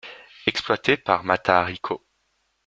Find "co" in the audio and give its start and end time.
1.77-2.03